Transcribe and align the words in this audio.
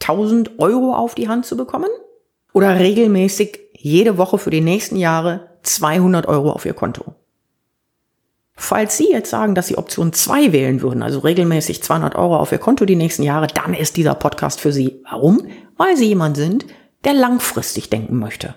1000 0.00 0.58
Euro 0.58 0.94
auf 0.94 1.14
die 1.14 1.28
Hand 1.28 1.46
zu 1.46 1.56
bekommen? 1.56 1.90
Oder 2.52 2.78
regelmäßig 2.78 3.60
jede 3.76 4.18
Woche 4.18 4.38
für 4.38 4.50
die 4.50 4.60
nächsten 4.60 4.96
Jahre 4.96 5.50
200 5.62 6.26
Euro 6.26 6.50
auf 6.50 6.66
Ihr 6.66 6.74
Konto? 6.74 7.14
Falls 8.54 8.96
Sie 8.98 9.10
jetzt 9.10 9.30
sagen, 9.30 9.54
dass 9.54 9.68
Sie 9.68 9.78
Option 9.78 10.12
2 10.12 10.52
wählen 10.52 10.82
würden, 10.82 11.02
also 11.02 11.20
regelmäßig 11.20 11.82
200 11.82 12.14
Euro 12.16 12.36
auf 12.36 12.52
Ihr 12.52 12.58
Konto 12.58 12.84
die 12.84 12.96
nächsten 12.96 13.22
Jahre, 13.22 13.46
dann 13.46 13.72
ist 13.72 13.96
dieser 13.96 14.14
Podcast 14.14 14.60
für 14.60 14.72
Sie. 14.72 15.02
Warum? 15.10 15.46
Weil 15.78 15.96
Sie 15.96 16.08
jemand 16.08 16.36
sind, 16.36 16.66
der 17.04 17.14
langfristig 17.14 17.88
denken 17.88 18.18
möchte. 18.18 18.54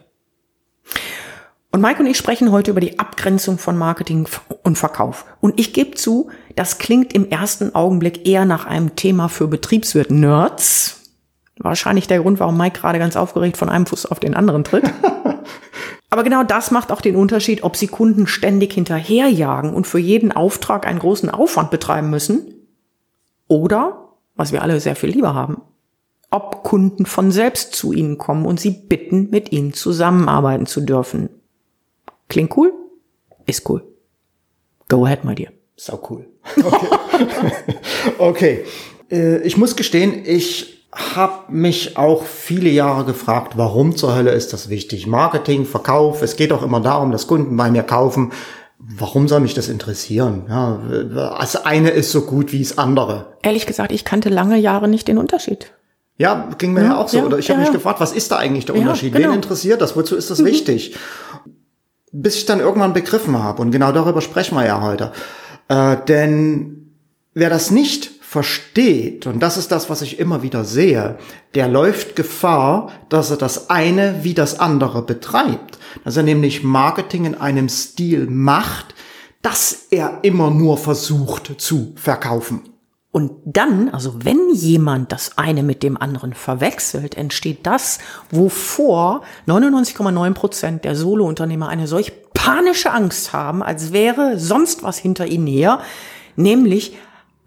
Und 1.72 1.82
Mike 1.82 2.02
und 2.02 2.06
ich 2.06 2.18
sprechen 2.18 2.52
heute 2.52 2.72
über 2.72 2.82
die 2.82 3.00
Abgrenzung 3.00 3.58
von 3.58 3.78
Marketing 3.78 4.28
und 4.64 4.78
Verkauf. 4.78 5.26
Und 5.42 5.60
ich 5.60 5.74
gebe 5.74 5.96
zu, 5.96 6.30
das 6.56 6.78
klingt 6.78 7.14
im 7.14 7.30
ersten 7.30 7.74
Augenblick 7.74 8.28
eher 8.28 8.46
nach 8.46 8.66
einem 8.66 8.96
Thema 8.96 9.28
für 9.28 9.48
Betriebswirt-Nerds. 9.48 11.03
Wahrscheinlich 11.58 12.08
der 12.08 12.22
Grund, 12.22 12.40
warum 12.40 12.58
Mike 12.58 12.80
gerade 12.80 13.00
ganz 13.00 13.16
aufgeregt 13.16 13.58
von 13.58 13.70
einem 13.70 13.86
Fuß 13.86 14.08
auf 14.08 14.20
den 14.20 14.34
anderen 14.34 14.64
tritt. 14.64 14.86
Aber 16.10 16.24
genau 16.24 16.44
das 16.44 16.72
macht 16.72 16.92
auch 16.92 17.02
den 17.02 17.16
Unterschied, 17.16 17.64
ob 17.64 17.76
Sie 17.76 17.88
Kunden 17.88 18.28
ständig 18.28 18.74
hinterherjagen 18.74 19.74
und 19.74 19.88
für 19.88 20.00
jeden 20.00 20.32
Auftrag 20.32 20.86
einen 20.86 21.00
großen 21.00 21.30
Aufwand 21.30 21.72
betreiben 21.72 22.10
müssen 22.10 22.54
oder, 23.48 24.10
was 24.36 24.52
wir 24.52 24.62
alle 24.62 24.80
sehr 24.80 24.96
viel 24.96 25.10
lieber 25.10 25.34
haben, 25.34 25.62
ob 26.30 26.64
Kunden 26.64 27.06
von 27.06 27.32
selbst 27.32 27.74
zu 27.74 27.94
Ihnen 27.94 28.18
kommen 28.18 28.46
und 28.46 28.60
Sie 28.60 28.72
bitten, 28.72 29.30
mit 29.30 29.52
Ihnen 29.52 29.74
zusammenarbeiten 29.74 30.66
zu 30.66 30.82
dürfen. 30.82 31.30
Klingt 32.30 32.56
cool? 32.58 32.74
Ist 33.46 33.70
cool. 33.70 33.84
Go 34.90 35.06
ahead, 35.06 35.24
my 35.24 35.36
dear. 35.36 35.52
Sau 35.76 36.00
cool. 36.10 36.28
Okay. 36.64 36.88
okay. 38.18 38.66
Äh, 39.12 39.42
ich 39.42 39.58
muss 39.58 39.76
gestehen, 39.76 40.24
ich 40.26 40.83
habe 41.16 41.52
mich 41.52 41.98
auch 41.98 42.24
viele 42.24 42.70
Jahre 42.70 43.06
gefragt, 43.06 43.54
warum 43.56 43.96
zur 43.96 44.16
Hölle 44.16 44.32
ist 44.32 44.54
das 44.54 44.70
wichtig? 44.70 45.08
Marketing, 45.08 45.66
Verkauf, 45.66 46.22
es 46.22 46.36
geht 46.36 46.52
doch 46.52 46.64
immer 46.64 46.80
darum, 46.80 47.12
dass 47.12 47.28
Kunden 47.28 47.56
bei 47.58 47.72
mir 47.72 47.84
kaufen. 47.84 48.32
Warum 48.78 49.28
soll 49.28 49.40
mich 49.40 49.54
das 49.54 49.70
interessieren? 49.70 50.46
Ja, 50.50 50.80
das 51.40 51.56
eine 51.66 51.90
ist 51.92 52.12
so 52.12 52.22
gut 52.22 52.52
wie 52.52 52.60
das 52.60 52.78
andere. 52.78 53.38
Ehrlich 53.42 53.66
gesagt, 53.66 53.92
ich 53.92 54.04
kannte 54.04 54.30
lange 54.30 54.58
Jahre 54.58 54.88
nicht 54.88 55.08
den 55.08 55.18
Unterschied. 55.18 55.72
Ja, 56.18 56.50
ging 56.58 56.74
mir 56.74 56.82
ja, 56.82 56.88
ja 56.88 56.98
auch 56.98 57.08
so. 57.08 57.18
Ja, 57.18 57.26
Oder 57.26 57.40
ich 57.40 57.50
habe 57.50 57.62
mich 57.62 57.72
gefragt, 57.72 58.00
was 58.00 58.12
ist 58.12 58.32
da 58.32 58.38
eigentlich 58.38 58.66
der 58.66 58.76
Unterschied? 58.76 59.14
Genau. 59.14 59.30
Wen 59.30 59.36
interessiert 59.36 59.82
das? 59.82 59.96
Wozu 59.96 60.16
ist 60.16 60.30
das 60.30 60.40
mhm. 60.40 60.46
wichtig? 60.46 60.96
Bis 62.12 62.36
ich 62.36 62.46
dann 62.46 62.60
irgendwann 62.60 62.94
begriffen 62.94 63.42
habe. 63.42 63.62
Und 63.62 63.72
genau 63.72 63.92
darüber 63.92 64.22
sprechen 64.22 64.56
wir 64.56 64.66
ja 64.66 64.82
heute. 64.82 65.12
Äh, 65.70 65.98
denn 66.08 66.94
wer 67.34 67.50
das 67.50 67.72
nicht 67.72 68.13
versteht, 68.34 69.28
und 69.28 69.42
das 69.42 69.58
ist 69.58 69.72
das, 69.72 69.92
was 69.92 70.02
ich 70.02 70.18
immer 70.18 70.42
wieder 70.42 70.66
sehe, 70.66 71.20
der 71.54 71.68
läuft 71.68 72.16
Gefahr, 72.16 72.92
dass 73.10 73.30
er 73.30 73.38
das 73.38 73.70
eine 73.70 74.24
wie 74.24 74.34
das 74.34 74.60
andere 74.60 75.04
betreibt. 75.04 75.78
Dass 76.04 76.18
er 76.18 76.24
nämlich 76.24 76.64
Marketing 76.64 77.26
in 77.26 77.36
einem 77.36 77.70
Stil 77.70 78.26
macht, 78.26 78.96
dass 79.44 79.86
er 79.92 80.20
immer 80.24 80.50
nur 80.50 80.80
versucht 80.80 81.62
zu 81.62 81.94
verkaufen. 81.96 82.62
Und 83.12 83.34
dann, 83.46 83.90
also 83.90 84.26
wenn 84.26 84.50
jemand 84.52 85.12
das 85.12 85.38
eine 85.38 85.62
mit 85.62 85.84
dem 85.84 85.96
anderen 85.96 86.34
verwechselt, 86.34 87.16
entsteht 87.16 87.68
das, 87.68 88.00
wovor 88.32 89.22
99,9 89.46 90.34
Prozent 90.34 90.86
der 90.86 90.96
Solo-Unternehmer 90.96 91.70
eine 91.70 91.86
solch 91.86 92.12
panische 92.34 92.92
Angst 92.92 93.32
haben, 93.32 93.62
als 93.62 93.94
wäre 93.94 94.40
sonst 94.40 94.82
was 94.82 94.98
hinter 94.98 95.28
ihnen 95.28 95.46
her, 95.46 95.82
nämlich 96.36 96.98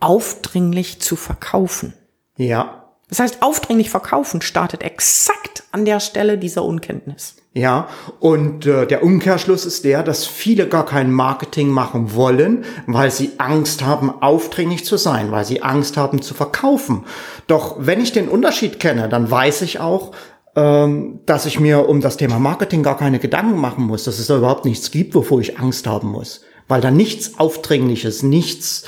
aufdringlich 0.00 1.00
zu 1.00 1.16
verkaufen. 1.16 1.94
Ja. 2.36 2.82
Das 3.08 3.20
heißt, 3.20 3.42
aufdringlich 3.42 3.90
verkaufen 3.90 4.42
startet 4.42 4.82
exakt 4.82 5.62
an 5.70 5.84
der 5.84 6.00
Stelle 6.00 6.38
dieser 6.38 6.64
Unkenntnis. 6.64 7.36
Ja, 7.54 7.88
und 8.20 8.66
äh, 8.66 8.86
der 8.86 9.02
Umkehrschluss 9.02 9.64
ist 9.64 9.84
der, 9.84 10.02
dass 10.02 10.26
viele 10.26 10.68
gar 10.68 10.84
kein 10.84 11.10
Marketing 11.10 11.68
machen 11.68 12.14
wollen, 12.14 12.64
weil 12.86 13.10
sie 13.10 13.32
Angst 13.38 13.82
haben, 13.82 14.10
aufdringlich 14.22 14.84
zu 14.84 14.98
sein, 14.98 15.30
weil 15.30 15.44
sie 15.46 15.62
Angst 15.62 15.96
haben 15.96 16.20
zu 16.20 16.34
verkaufen. 16.34 17.06
Doch 17.46 17.76
wenn 17.78 18.02
ich 18.02 18.12
den 18.12 18.28
Unterschied 18.28 18.78
kenne, 18.80 19.08
dann 19.08 19.30
weiß 19.30 19.62
ich 19.62 19.80
auch, 19.80 20.12
ähm, 20.54 21.20
dass 21.24 21.46
ich 21.46 21.58
mir 21.58 21.88
um 21.88 22.00
das 22.00 22.16
Thema 22.16 22.38
Marketing 22.38 22.82
gar 22.82 22.98
keine 22.98 23.20
Gedanken 23.20 23.58
machen 23.58 23.86
muss, 23.86 24.04
dass 24.04 24.18
es 24.18 24.26
da 24.26 24.36
überhaupt 24.36 24.64
nichts 24.64 24.90
gibt, 24.90 25.14
wovor 25.14 25.40
ich 25.40 25.58
Angst 25.58 25.86
haben 25.86 26.08
muss, 26.08 26.42
weil 26.68 26.80
da 26.80 26.90
nichts 26.90 27.38
Aufdringliches, 27.38 28.22
nichts 28.22 28.84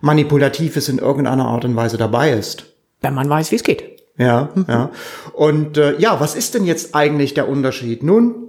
Manipulatives 0.00 0.88
in 0.88 0.98
irgendeiner 0.98 1.46
Art 1.46 1.64
und 1.64 1.76
Weise 1.76 1.96
dabei 1.96 2.32
ist. 2.32 2.64
Wenn 3.00 3.14
man 3.14 3.28
weiß, 3.28 3.50
wie 3.52 3.56
es 3.56 3.62
geht. 3.62 4.02
Ja, 4.16 4.50
mhm. 4.54 4.64
ja. 4.68 4.90
Und 5.32 5.76
äh, 5.76 5.98
ja, 5.98 6.20
was 6.20 6.34
ist 6.34 6.54
denn 6.54 6.64
jetzt 6.64 6.94
eigentlich 6.94 7.34
der 7.34 7.48
Unterschied? 7.48 8.02
Nun, 8.02 8.48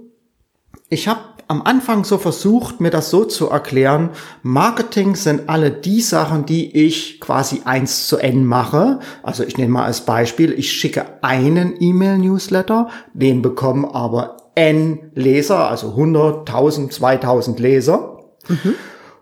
ich 0.88 1.06
habe 1.06 1.20
am 1.50 1.62
Anfang 1.62 2.04
so 2.04 2.16
versucht, 2.16 2.80
mir 2.80 2.90
das 2.90 3.10
so 3.10 3.24
zu 3.24 3.48
erklären. 3.48 4.10
Marketing 4.44 5.16
sind 5.16 5.48
alle 5.48 5.72
die 5.72 6.00
Sachen, 6.00 6.46
die 6.46 6.76
ich 6.86 7.20
quasi 7.20 7.62
eins 7.64 8.06
zu 8.06 8.18
N 8.18 8.44
mache. 8.44 9.00
Also 9.24 9.42
ich 9.42 9.58
nehme 9.58 9.72
mal 9.72 9.84
als 9.84 10.02
Beispiel, 10.02 10.52
ich 10.52 10.70
schicke 10.70 11.06
einen 11.22 11.74
E-Mail-Newsletter, 11.80 12.88
den 13.14 13.42
bekommen 13.42 13.84
aber 13.84 14.36
N 14.54 15.10
Leser, 15.14 15.68
also 15.68 15.90
100, 15.90 16.48
1000, 16.48 16.92
2000 16.92 17.58
Leser. 17.58 18.18
Mhm. 18.46 18.74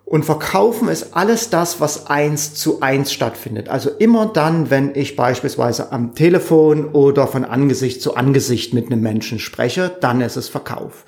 Und 0.08 0.24
verkaufen 0.24 0.88
ist 0.88 1.14
alles 1.14 1.50
das, 1.50 1.82
was 1.82 2.06
eins 2.06 2.54
zu 2.54 2.80
eins 2.80 3.12
stattfindet. 3.12 3.69
Also 3.69 3.91
immer 3.91 4.24
dann, 4.24 4.70
wenn 4.70 4.94
ich 4.94 5.16
beispielsweise 5.16 5.92
am 5.92 6.14
Telefon 6.14 6.86
oder 6.86 7.26
von 7.26 7.44
Angesicht 7.44 8.00
zu 8.00 8.16
Angesicht 8.16 8.72
mit 8.72 8.86
einem 8.86 9.02
Menschen 9.02 9.38
spreche, 9.38 9.94
dann 10.00 10.22
ist 10.22 10.36
es 10.36 10.48
Verkauf. 10.48 11.04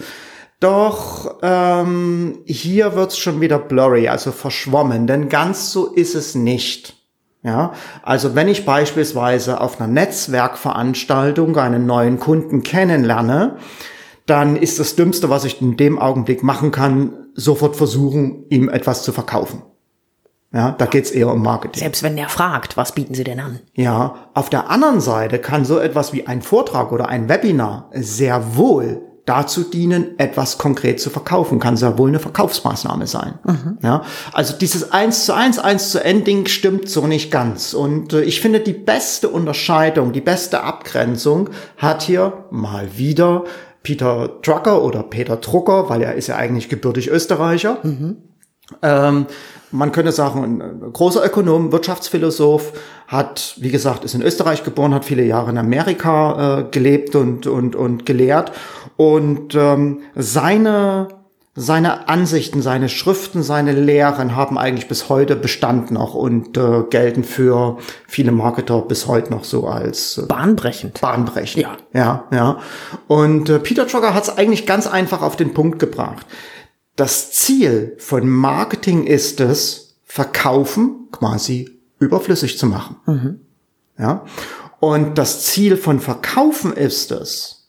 Doch 0.60 1.38
ähm, 1.40 2.40
hier 2.44 2.94
wird's 2.94 3.16
schon 3.16 3.40
wieder 3.40 3.58
blurry, 3.58 4.08
also 4.08 4.32
verschwommen, 4.32 5.06
denn 5.06 5.30
ganz 5.30 5.72
so 5.72 5.86
ist 5.86 6.14
es 6.14 6.34
nicht. 6.34 6.94
Ja, 7.42 7.72
also 8.02 8.34
wenn 8.34 8.48
ich 8.48 8.66
beispielsweise 8.66 9.62
auf 9.62 9.80
einer 9.80 9.90
Netzwerkveranstaltung 9.90 11.56
einen 11.56 11.86
neuen 11.86 12.20
Kunden 12.20 12.62
kennenlerne, 12.62 13.56
dann 14.30 14.54
ist 14.54 14.78
das 14.78 14.94
Dümmste, 14.94 15.28
was 15.28 15.44
ich 15.44 15.60
in 15.60 15.76
dem 15.76 15.98
Augenblick 15.98 16.44
machen 16.44 16.70
kann, 16.70 17.12
sofort 17.34 17.74
versuchen, 17.74 18.44
ihm 18.48 18.68
etwas 18.68 19.02
zu 19.02 19.10
verkaufen. 19.12 19.62
Ja, 20.52 20.72
da 20.72 20.86
geht's 20.86 21.10
eher 21.10 21.28
um 21.28 21.42
Marketing. 21.42 21.80
Selbst 21.80 22.02
wenn 22.02 22.16
der 22.16 22.28
fragt, 22.28 22.76
was 22.76 22.92
bieten 22.92 23.14
Sie 23.14 23.24
denn 23.24 23.40
an? 23.40 23.60
Ja, 23.74 24.30
auf 24.34 24.50
der 24.50 24.70
anderen 24.70 25.00
Seite 25.00 25.38
kann 25.38 25.64
so 25.64 25.78
etwas 25.78 26.12
wie 26.12 26.26
ein 26.26 26.42
Vortrag 26.42 26.92
oder 26.92 27.08
ein 27.08 27.28
Webinar 27.28 27.90
sehr 27.92 28.56
wohl 28.56 29.02
dazu 29.26 29.62
dienen, 29.62 30.18
etwas 30.18 30.58
konkret 30.58 31.00
zu 31.00 31.10
verkaufen. 31.10 31.60
Kann 31.60 31.76
sehr 31.76 31.98
wohl 31.98 32.08
eine 32.08 32.18
Verkaufsmaßnahme 32.18 33.06
sein. 33.06 33.38
Mhm. 33.44 33.78
Ja, 33.82 34.02
also 34.32 34.56
dieses 34.56 34.90
eins 34.90 35.24
zu 35.24 35.34
eins, 35.34 35.58
eins 35.58 35.90
zu 35.90 36.02
Ending 36.02 36.46
stimmt 36.46 36.88
so 36.88 37.06
nicht 37.06 37.30
ganz. 37.30 37.74
Und 37.74 38.12
äh, 38.12 38.22
ich 38.22 38.40
finde, 38.40 38.60
die 38.60 38.72
beste 38.72 39.28
Unterscheidung, 39.28 40.12
die 40.12 40.20
beste 40.20 40.62
Abgrenzung 40.62 41.50
hat 41.76 42.02
hier 42.02 42.44
mal 42.50 42.96
wieder 42.96 43.44
Peter 43.82 44.28
Drucker 44.42 44.82
oder 44.82 45.02
Peter 45.02 45.36
Drucker, 45.36 45.88
weil 45.88 46.02
er 46.02 46.14
ist 46.14 46.26
ja 46.26 46.36
eigentlich 46.36 46.68
gebürtig 46.68 47.08
Österreicher. 47.08 47.78
Mhm. 47.82 48.16
Ähm, 48.82 49.26
man 49.72 49.92
könnte 49.92 50.12
sagen, 50.12 50.60
ein 50.62 50.92
großer 50.92 51.24
Ökonom, 51.24 51.72
Wirtschaftsphilosoph, 51.72 52.72
hat, 53.08 53.54
wie 53.58 53.70
gesagt, 53.70 54.04
ist 54.04 54.14
in 54.14 54.22
Österreich 54.22 54.64
geboren, 54.64 54.94
hat 54.94 55.04
viele 55.04 55.24
Jahre 55.24 55.50
in 55.50 55.58
Amerika 55.58 56.60
äh, 56.60 56.64
gelebt 56.70 57.14
und, 57.16 57.46
und, 57.46 57.74
und 57.74 58.06
gelehrt. 58.06 58.52
Und 58.96 59.54
ähm, 59.54 60.00
seine 60.14 61.08
seine 61.60 62.08
Ansichten, 62.08 62.62
seine 62.62 62.88
Schriften, 62.88 63.42
seine 63.42 63.72
Lehren 63.72 64.34
haben 64.34 64.56
eigentlich 64.56 64.88
bis 64.88 65.10
heute 65.10 65.36
Bestand 65.36 65.90
noch 65.90 66.14
und 66.14 66.56
äh, 66.56 66.84
gelten 66.88 67.22
für 67.22 67.76
viele 68.08 68.32
Marketer 68.32 68.80
bis 68.80 69.06
heute 69.06 69.30
noch 69.30 69.44
so 69.44 69.66
als 69.66 70.16
äh, 70.16 70.22
bahnbrechend. 70.22 71.02
Bahnbrechend. 71.02 71.62
Ja. 71.62 71.76
Ja, 71.92 72.24
ja. 72.32 72.58
Und 73.08 73.50
äh, 73.50 73.58
Peter 73.58 73.84
Drucker 73.84 74.14
hat 74.14 74.22
es 74.22 74.38
eigentlich 74.38 74.66
ganz 74.66 74.86
einfach 74.86 75.20
auf 75.20 75.36
den 75.36 75.52
Punkt 75.52 75.78
gebracht. 75.78 76.24
Das 76.96 77.30
Ziel 77.32 77.94
von 77.98 78.26
Marketing 78.26 79.04
ist 79.04 79.40
es, 79.40 79.98
Verkaufen 80.04 81.08
quasi 81.12 81.78
überflüssig 81.98 82.58
zu 82.58 82.66
machen. 82.66 82.96
Mhm. 83.04 83.40
Ja. 83.98 84.24
Und 84.80 85.18
das 85.18 85.44
Ziel 85.44 85.76
von 85.76 86.00
Verkaufen 86.00 86.72
ist 86.72 87.10
es, 87.10 87.59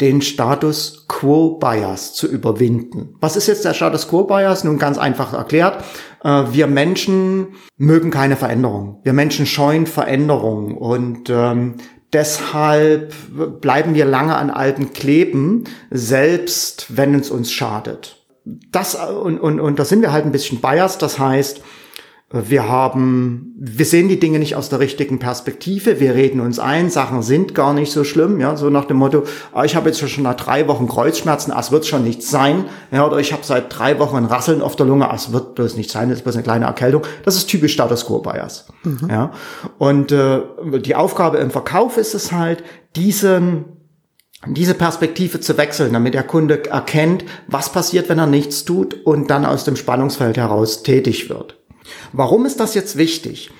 den 0.00 0.22
Status 0.22 1.04
Quo 1.08 1.58
Bias 1.58 2.14
zu 2.14 2.26
überwinden. 2.26 3.16
Was 3.20 3.36
ist 3.36 3.48
jetzt 3.48 3.64
der 3.64 3.74
Status 3.74 4.08
Quo 4.08 4.24
Bias? 4.24 4.64
Nun 4.64 4.78
ganz 4.78 4.98
einfach 4.98 5.32
erklärt. 5.32 5.84
Äh, 6.24 6.44
wir 6.52 6.66
Menschen 6.66 7.48
mögen 7.76 8.10
keine 8.10 8.36
Veränderung. 8.36 9.00
Wir 9.04 9.12
Menschen 9.12 9.46
scheuen 9.46 9.86
Veränderung 9.86 10.76
und 10.76 11.28
ähm, 11.30 11.74
deshalb 12.12 13.12
bleiben 13.60 13.94
wir 13.94 14.04
lange 14.04 14.36
an 14.36 14.50
alten 14.50 14.92
kleben, 14.92 15.64
selbst 15.90 16.86
wenn 16.96 17.14
es 17.14 17.30
uns 17.30 17.52
schadet. 17.52 18.16
Das 18.44 18.94
und, 18.94 19.38
und, 19.38 19.60
und 19.60 19.78
da 19.78 19.84
sind 19.84 20.00
wir 20.00 20.12
halt 20.12 20.24
ein 20.24 20.32
bisschen 20.32 20.60
biased. 20.60 21.02
Das 21.02 21.18
heißt, 21.18 21.60
wir 22.32 22.68
haben, 22.68 23.56
wir 23.58 23.84
sehen 23.84 24.08
die 24.08 24.20
Dinge 24.20 24.38
nicht 24.38 24.54
aus 24.54 24.68
der 24.68 24.78
richtigen 24.78 25.18
Perspektive. 25.18 25.98
Wir 25.98 26.14
reden 26.14 26.38
uns 26.38 26.60
ein, 26.60 26.88
Sachen 26.88 27.22
sind 27.22 27.56
gar 27.56 27.74
nicht 27.74 27.90
so 27.90 28.04
schlimm, 28.04 28.38
ja, 28.38 28.56
so 28.56 28.70
nach 28.70 28.84
dem 28.84 28.98
Motto, 28.98 29.24
ah, 29.52 29.64
ich 29.64 29.74
habe 29.74 29.88
jetzt 29.88 30.08
schon 30.08 30.22
nach 30.22 30.36
drei 30.36 30.68
Wochen 30.68 30.86
Kreuzschmerzen, 30.86 31.52
es 31.58 31.72
wird 31.72 31.86
schon 31.86 32.04
nichts 32.04 32.30
sein, 32.30 32.66
ja, 32.92 33.04
oder 33.04 33.18
ich 33.18 33.32
habe 33.32 33.42
seit 33.44 33.76
drei 33.76 33.98
Wochen 33.98 34.16
ein 34.16 34.26
Rasseln 34.26 34.62
auf 34.62 34.76
der 34.76 34.86
Lunge, 34.86 35.10
es 35.12 35.32
wird 35.32 35.56
bloß 35.56 35.76
nicht 35.76 35.90
sein, 35.90 36.08
das 36.08 36.18
ist 36.18 36.22
bloß 36.22 36.36
eine 36.36 36.44
kleine 36.44 36.66
Erkältung. 36.66 37.02
Das 37.24 37.34
ist 37.34 37.46
typisch 37.46 37.72
Status 37.72 38.06
Quo 38.06 38.20
Bias, 38.20 38.68
mhm. 38.84 39.08
ja. 39.10 39.32
Und 39.78 40.12
äh, 40.12 40.40
die 40.78 40.94
Aufgabe 40.94 41.38
im 41.38 41.50
Verkauf 41.50 41.96
ist 41.96 42.14
es 42.14 42.30
halt, 42.30 42.62
diesen 42.94 43.64
diese 44.46 44.72
Perspektive 44.72 45.40
zu 45.40 45.58
wechseln, 45.58 45.92
damit 45.92 46.14
der 46.14 46.22
Kunde 46.22 46.64
erkennt, 46.64 47.26
was 47.46 47.72
passiert, 47.72 48.08
wenn 48.08 48.18
er 48.18 48.26
nichts 48.26 48.64
tut 48.64 48.94
und 49.04 49.28
dann 49.30 49.44
aus 49.44 49.64
dem 49.64 49.76
Spannungsfeld 49.76 50.38
heraus 50.38 50.82
tätig 50.82 51.28
wird. 51.28 51.59
Warum 52.12 52.46
ist 52.46 52.60
das 52.60 52.74
jetzt 52.74 52.96
wichtig? 52.96 53.50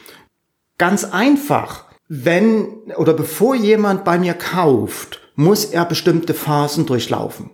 Ganz 0.79 1.05
einfach, 1.05 1.85
wenn 2.09 2.67
oder 2.97 3.15
bevor 3.15 3.55
jemand 3.55 4.05
bei 4.05 4.19
mir 4.19 4.35
kauft, 4.35 5.21
muss 5.37 5.65
er 5.65 5.85
bestimmte 5.85 6.35
Phasen 6.35 6.87
durchlaufen. 6.87 7.51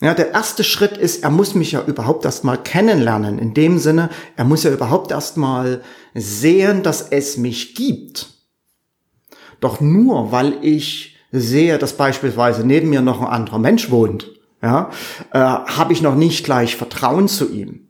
Ja, 0.00 0.14
der 0.14 0.32
erste 0.32 0.64
Schritt 0.64 0.96
ist, 0.96 1.22
er 1.22 1.30
muss 1.30 1.54
mich 1.54 1.72
ja 1.72 1.84
überhaupt 1.84 2.24
erstmal 2.24 2.62
kennenlernen. 2.62 3.38
In 3.38 3.52
dem 3.52 3.78
Sinne, 3.78 4.08
er 4.36 4.44
muss 4.44 4.62
ja 4.62 4.70
überhaupt 4.70 5.10
erstmal 5.10 5.82
sehen, 6.14 6.82
dass 6.82 7.08
es 7.10 7.36
mich 7.36 7.74
gibt. 7.74 8.30
Doch 9.60 9.80
nur 9.80 10.32
weil 10.32 10.56
ich 10.62 11.18
sehe, 11.32 11.78
dass 11.78 11.96
beispielsweise 11.96 12.66
neben 12.66 12.88
mir 12.88 13.02
noch 13.02 13.20
ein 13.20 13.26
anderer 13.26 13.58
Mensch 13.58 13.90
wohnt, 13.90 14.30
ja, 14.62 14.90
äh, 15.32 15.38
habe 15.38 15.92
ich 15.92 16.02
noch 16.02 16.14
nicht 16.14 16.44
gleich 16.44 16.76
Vertrauen 16.76 17.28
zu 17.28 17.50
ihm. 17.50 17.88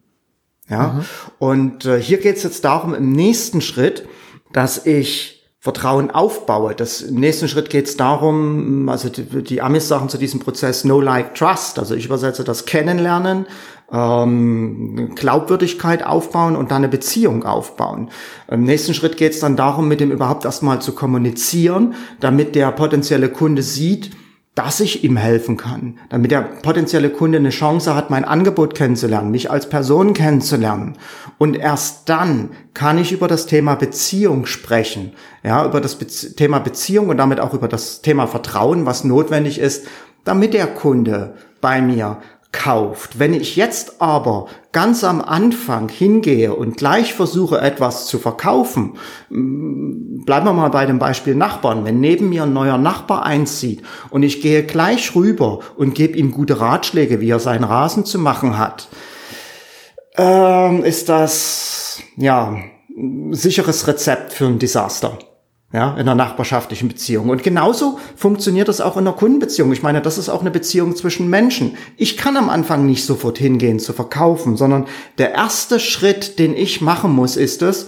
Ja, 0.71 0.93
mhm. 0.93 1.05
und 1.39 1.85
äh, 1.85 2.01
hier 2.01 2.19
geht 2.19 2.37
es 2.37 2.45
jetzt 2.45 2.65
darum, 2.65 2.95
im 2.95 3.13
nächsten 3.13 3.61
Schritt, 3.61 4.07
dass 4.53 4.87
ich 4.87 5.41
Vertrauen 5.63 6.11
aufbaue. 6.11 6.75
Das, 6.75 7.03
Im 7.03 7.17
nächsten 7.17 7.47
Schritt 7.47 7.69
geht 7.69 7.87
es 7.87 7.99
darum, 7.99 8.89
also 8.89 9.11
die, 9.11 9.43
die 9.43 9.61
Amis 9.61 9.89
sagen 9.89 10.09
zu 10.09 10.17
diesem 10.17 10.41
Prozess 10.41 10.85
No 10.85 11.03
Like 11.03 11.35
Trust. 11.35 11.79
Also 11.79 11.95
ich 11.95 12.07
übersetze 12.07 12.45
das 12.45 12.65
Kennenlernen, 12.65 13.45
ähm, 13.93 15.13
Glaubwürdigkeit 15.15 16.03
aufbauen 16.03 16.57
und 16.57 16.71
dann 16.71 16.79
eine 16.79 16.89
Beziehung 16.89 17.45
aufbauen. 17.45 18.09
Im 18.51 18.65
nächsten 18.65 18.95
Schritt 18.95 19.19
geht 19.19 19.33
es 19.33 19.41
dann 19.41 19.57
darum, 19.57 19.87
mit 19.87 20.01
dem 20.01 20.11
überhaupt 20.11 20.47
erstmal 20.47 20.81
zu 20.81 20.95
kommunizieren, 20.95 21.95
damit 22.21 22.55
der 22.55 22.73
potenzielle 22.73 23.29
Kunde 23.29 23.63
sieht, 23.63 24.13
dass 24.55 24.81
ich 24.81 25.05
ihm 25.05 25.17
helfen 25.17 25.57
kann, 25.57 25.99
damit 26.09 26.33
der 26.33 26.43
potenzielle 26.43 27.11
Kunde 27.11 27.39
eine 27.39 27.51
Chance 27.51 27.95
hat, 27.95 28.11
mein 28.11 28.25
Angebot 28.25 28.75
kennenzulernen, 28.75 29.31
mich 29.31 29.51
als 29.51 29.69
Person 29.69 30.13
kennenzulernen. 30.13 30.99
Und 31.39 31.57
erst 31.57 32.09
dann 32.09 32.51
kann 32.75 32.99
ich 32.99 33.13
über 33.13 33.29
das 33.29 33.47
Thema 33.47 33.77
Beziehung 33.77 34.47
sprechen, 34.47 35.13
ja, 35.45 35.65
über 35.65 35.81
das 35.81 35.97
Be 35.97 36.07
Thema 36.07 36.59
Beziehung 36.59 37.09
und 37.09 37.17
damit 37.17 37.39
auch 37.39 37.55
über 37.55 37.69
das 37.69 38.03
Thema 38.03 38.27
Vertrauen, 38.27 38.87
was 38.87 39.05
notwendig 39.05 39.59
ist, 39.59 39.87
damit 40.25 40.53
der 40.53 40.67
Kunde 40.67 41.35
bei 41.61 41.81
mir 41.81 42.19
kauft. 42.53 43.19
Wenn 43.19 43.33
ich 43.33 43.57
jetzt 43.57 44.01
aber 44.03 44.47
ganz 44.73 45.05
am 45.05 45.21
Anfang 45.21 45.89
hingehe 45.89 46.55
und 46.55 46.77
gleich 46.77 47.15
versuche, 47.15 47.61
etwas 47.61 48.07
zu 48.07 48.19
verkaufen, 48.19 48.95
mm, 49.29 50.25
bleiben 50.25 50.47
wir 50.47 50.53
mal 50.53 50.71
bei 50.71 50.87
dem 50.87 50.99
Beispiel 50.99 51.35
Nachbarn. 51.35 51.85
Wenn 51.85 52.01
neben 52.01 52.29
mir 52.29 52.43
ein 52.43 52.53
neuer 52.53 52.79
Nachbar 52.79 53.25
einzieht 53.25 53.83
und 54.11 54.23
ich 54.23 54.41
gehe 54.41 54.65
gleich 54.65 55.15
rüber 55.15 55.61
und 55.77 55.95
gebe 55.95 56.19
ihm 56.19 56.33
gute 56.33 56.61
Ratschläge, 56.61 57.21
wie 57.21 57.31
er 57.31 57.41
seinen 57.41 57.65
Rasen 57.65 58.05
zu 58.05 58.19
machen 58.19 58.59
hat, 58.59 58.89
ähm, 60.17 60.85
ist 60.85 61.09
das, 61.09 62.03
ja, 62.17 62.57
sicheres 63.31 63.87
Rezept 63.87 64.33
für 64.33 64.47
ein 64.47 64.59
Desaster 64.59 65.19
ja, 65.73 65.93
in 65.93 66.01
einer 66.01 66.17
nachbarschaftlichen 66.17 66.89
Beziehung. 66.89 67.29
Und 67.29 67.43
genauso 67.45 67.99
funktioniert 68.17 68.69
das 68.69 68.81
auch 68.81 68.97
in 68.97 69.07
einer 69.07 69.17
Kundenbeziehung. 69.17 69.73
Ich 69.73 69.83
meine, 69.83 70.03
das 70.03 70.19
ist 70.19 70.29
auch 70.29 70.41
eine 70.41 70.51
Beziehung 70.51 70.97
zwischen 70.97 71.31
Menschen. 71.31 71.77
Ich 71.97 72.17
kann 72.17 72.37
am 72.37 72.51
Anfang 72.51 72.87
nicht 72.87 73.05
sofort 73.05 73.39
hingehen 73.39 73.79
zu 73.79 73.93
verkaufen, 73.93 74.57
sondern 74.57 74.87
der 75.19 75.33
erste 75.33 75.79
Schritt, 75.79 76.41
den 76.41 76.57
ich 76.57 76.81
machen 76.81 77.13
muss, 77.13 77.37
ist 77.37 77.63
es, 77.63 77.87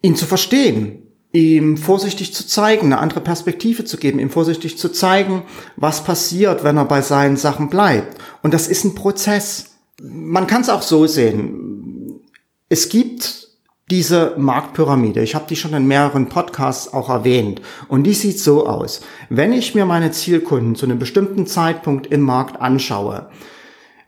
ihn 0.00 0.14
zu 0.14 0.26
verstehen, 0.26 1.02
ihm 1.32 1.76
vorsichtig 1.76 2.32
zu 2.34 2.46
zeigen, 2.46 2.86
eine 2.86 2.98
andere 2.98 3.20
Perspektive 3.20 3.84
zu 3.84 3.96
geben, 3.96 4.20
ihm 4.20 4.30
vorsichtig 4.30 4.78
zu 4.78 4.88
zeigen, 4.88 5.42
was 5.76 6.04
passiert, 6.04 6.62
wenn 6.62 6.76
er 6.76 6.84
bei 6.84 7.02
seinen 7.02 7.36
Sachen 7.36 7.68
bleibt. 7.68 8.16
Und 8.42 8.54
das 8.54 8.68
ist 8.68 8.84
ein 8.84 8.94
Prozess. 8.94 9.76
Man 10.00 10.46
kann 10.46 10.62
es 10.62 10.68
auch 10.68 10.82
so 10.82 11.06
sehen. 11.08 12.20
Es 12.68 12.88
gibt 12.88 13.47
diese 13.90 14.34
Marktpyramide, 14.36 15.22
ich 15.22 15.34
habe 15.34 15.46
die 15.48 15.56
schon 15.56 15.74
in 15.74 15.86
mehreren 15.86 16.28
Podcasts 16.28 16.92
auch 16.92 17.08
erwähnt, 17.08 17.62
und 17.88 18.04
die 18.04 18.14
sieht 18.14 18.38
so 18.38 18.66
aus. 18.66 19.00
Wenn 19.30 19.52
ich 19.52 19.74
mir 19.74 19.86
meine 19.86 20.10
Zielkunden 20.10 20.74
zu 20.74 20.86
einem 20.86 20.98
bestimmten 20.98 21.46
Zeitpunkt 21.46 22.06
im 22.06 22.20
Markt 22.20 22.60
anschaue, 22.60 23.30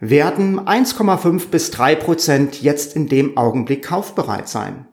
werden 0.00 0.61
1,5 0.61 1.49
bis 1.49 1.71
3 1.71 1.94
Prozent 1.94 2.62
jetzt 2.62 2.97
in 2.97 3.09
dem 3.09 3.37
Augenblick 3.37 3.85
kaufbereit 3.85 4.49
sein. 4.49 4.87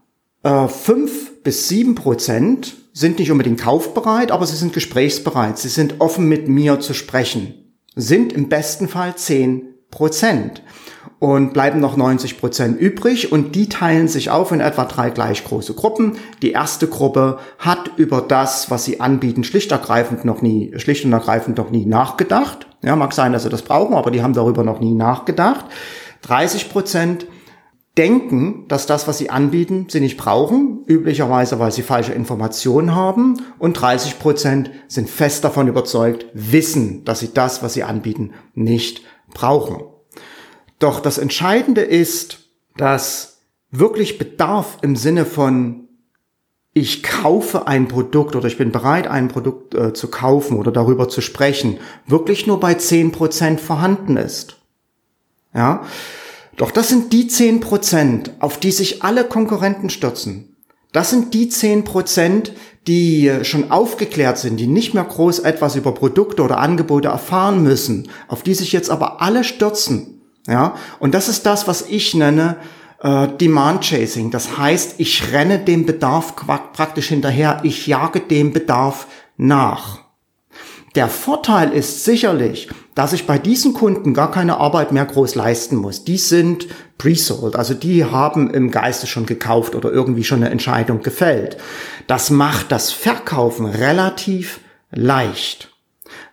Äh, 0.43 0.67
5 0.67 1.43
bis 1.43 1.67
7 1.69 1.95
Prozent 1.95 2.75
sind 2.93 3.19
nicht 3.19 3.31
unbedingt 3.31 3.61
kaufbereit, 3.61 4.31
aber 4.31 4.45
sie 4.45 4.57
sind 4.57 4.73
gesprächsbereit. 4.73 5.57
Sie 5.57 5.69
sind 5.69 5.95
offen 5.99 6.27
mit 6.27 6.47
mir 6.47 6.79
zu 6.79 6.93
sprechen. 6.93 7.75
Sind 7.95 8.33
im 8.33 8.49
besten 8.49 8.87
Fall 8.87 9.15
10 9.15 9.73
Prozent 9.89 10.61
und 11.19 11.53
bleiben 11.53 11.79
noch 11.79 11.97
90 11.97 12.39
Prozent 12.39 12.79
übrig 12.79 13.31
und 13.31 13.55
die 13.55 13.69
teilen 13.69 14.07
sich 14.07 14.29
auf 14.29 14.51
in 14.51 14.59
etwa 14.59 14.85
drei 14.85 15.09
gleich 15.09 15.43
große 15.43 15.73
Gruppen. 15.73 16.17
Die 16.41 16.51
erste 16.51 16.87
Gruppe 16.87 17.39
hat 17.57 17.91
über 17.97 18.21
das, 18.21 18.69
was 18.69 18.85
sie 18.85 18.99
anbieten, 18.99 19.43
schlicht 19.43 19.71
ergreifend 19.71 20.25
noch 20.25 20.41
nie, 20.41 20.73
schlicht 20.77 21.05
und 21.05 21.13
ergreifend 21.13 21.57
noch 21.57 21.71
nie 21.71 21.85
nachgedacht. 21.85 22.67
Ja, 22.83 22.95
mag 22.95 23.13
sein, 23.13 23.33
dass 23.33 23.43
sie 23.43 23.49
das 23.49 23.63
brauchen, 23.63 23.95
aber 23.95 24.11
die 24.11 24.21
haben 24.21 24.33
darüber 24.33 24.63
noch 24.63 24.79
nie 24.79 24.93
nachgedacht. 24.93 25.65
30 26.21 26.69
Prozent 26.69 27.25
denken, 27.97 28.65
dass 28.67 28.85
das, 28.85 29.07
was 29.07 29.17
sie 29.17 29.31
anbieten, 29.31 29.87
sie 29.89 29.99
nicht 29.99 30.17
brauchen, 30.17 30.83
üblicherweise, 30.85 31.57
weil 31.57 31.71
sie 31.71 31.81
falsche 31.81 32.13
Informationen 32.13 32.93
haben. 32.93 33.41
Und 33.57 33.73
30 33.73 34.19
Prozent 34.19 34.69
sind 34.87 35.09
fest 35.09 35.43
davon 35.43 35.67
überzeugt, 35.67 36.27
wissen, 36.33 37.03
dass 37.05 37.19
sie 37.21 37.33
das, 37.33 37.63
was 37.63 37.73
sie 37.73 37.83
anbieten, 37.83 38.33
nicht 38.53 39.01
brauchen. 39.33 39.96
Doch 40.79 40.99
das 40.99 41.17
Entscheidende 41.17 41.81
ist, 41.81 42.39
dass 42.75 43.39
wirklich 43.71 44.17
Bedarf 44.17 44.77
im 44.81 44.95
Sinne 44.95 45.25
von 45.25 45.87
ich 46.73 47.01
kaufe 47.01 47.65
ein 47.65 47.87
Produkt 47.87 48.35
oder 48.35 48.47
ich 48.47 48.57
bin 48.57 48.71
bereit, 48.71 49.07
ein 49.07 49.29
Produkt 49.29 49.73
äh, 49.73 49.93
zu 49.93 50.09
kaufen 50.09 50.57
oder 50.59 50.71
darüber 50.71 51.09
zu 51.09 51.21
sprechen, 51.21 51.79
wirklich 52.05 52.45
nur 52.45 52.59
bei 52.59 52.75
zehn 52.75 53.11
Prozent 53.11 53.59
vorhanden 53.59 54.15
ist. 54.15 54.57
Ja. 55.55 55.81
Doch 56.55 56.69
das 56.69 56.89
sind 56.89 57.13
die 57.13 57.27
zehn 57.27 57.61
Prozent, 57.61 58.31
auf 58.39 58.59
die 58.59 58.71
sich 58.71 59.01
alle 59.01 59.23
Konkurrenten 59.23 59.89
stürzen. 59.89 60.55
Das 60.91 61.09
sind 61.09 61.33
die 61.33 61.49
zehn 61.49 61.83
Prozent, 61.83 62.53
die 62.85 63.31
schon 63.41 63.71
aufgeklärt 63.71 64.37
sind, 64.37 64.57
die 64.57 64.67
nicht 64.67 64.93
mehr 64.93 65.03
groß 65.03 65.39
etwas 65.39 65.75
über 65.75 65.93
Produkte 65.93 66.43
oder 66.43 66.59
Angebote 66.59 67.07
erfahren 67.07 67.63
müssen, 67.63 68.09
auf 68.27 68.43
die 68.43 68.53
sich 68.53 68.71
jetzt 68.71 68.91
aber 68.91 69.21
alle 69.21 69.43
stürzen. 69.43 70.16
Ja, 70.47 70.75
und 70.99 71.13
das 71.13 71.27
ist 71.27 71.45
das, 71.45 71.67
was 71.67 71.83
ich 71.83 72.13
nenne 72.13 72.55
äh, 73.01 73.27
Demand 73.27 73.83
Chasing. 73.83 74.31
Das 74.31 74.57
heißt, 74.57 74.95
ich 74.97 75.31
renne 75.33 75.59
dem 75.59 75.85
Bedarf 75.85 76.35
praktisch 76.73 77.09
hinterher, 77.09 77.59
ich 77.63 77.85
jage 77.87 78.21
dem 78.21 78.53
Bedarf 78.53 79.07
nach. 79.35 79.99
Der 80.95 81.09
Vorteil 81.09 81.73
ist 81.73 82.05
sicherlich, 82.05 82.69
dass 82.95 83.13
ich 83.13 83.27
bei 83.27 83.37
diesen 83.37 83.73
Kunden 83.73 84.15
gar 84.15 84.31
keine 84.31 84.57
Arbeit 84.57 84.91
mehr 84.91 85.05
groß 85.05 85.35
leisten 85.35 85.75
muss. 85.75 86.05
Die 86.05 86.17
sind 86.17 86.67
pre-sold, 86.97 87.55
also 87.55 87.75
die 87.75 88.05
haben 88.05 88.49
im 88.49 88.71
Geiste 88.71 89.05
schon 89.05 89.27
gekauft 89.27 89.75
oder 89.75 89.91
irgendwie 89.91 90.23
schon 90.23 90.39
eine 90.39 90.49
Entscheidung 90.49 91.03
gefällt. 91.03 91.57
Das 92.07 92.31
macht 92.31 92.71
das 92.71 92.91
Verkaufen 92.91 93.67
relativ 93.67 94.59
leicht. 94.89 95.76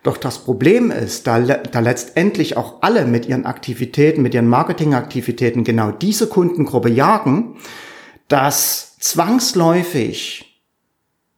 Doch 0.05 0.17
das 0.17 0.37
Problem 0.37 0.91
ist, 0.91 1.25
da, 1.25 1.39
da 1.39 1.79
letztendlich 1.79 2.57
auch 2.57 2.83
alle 2.83 3.07
mit 3.07 3.25
ihren 3.25 3.47
Aktivitäten, 3.47 4.21
mit 4.21 4.35
ihren 4.35 4.47
Marketingaktivitäten 4.47 5.63
genau 5.63 5.89
diese 5.89 6.27
Kundengruppe 6.27 6.89
jagen, 6.89 7.55
dass 8.27 8.97
zwangsläufig 8.99 10.61